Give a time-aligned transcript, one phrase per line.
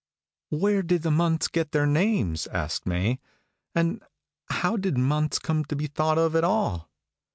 [0.49, 3.19] "Where did the months get their names?" asked May,
[3.75, 4.01] "and
[4.49, 6.89] how did months come to be thought of at all?"